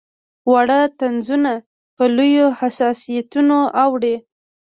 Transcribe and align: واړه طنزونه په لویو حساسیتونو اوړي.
واړه 0.51 0.79
طنزونه 0.99 1.53
په 1.95 2.03
لویو 2.15 2.47
حساسیتونو 2.59 3.57
اوړي. 3.83 4.15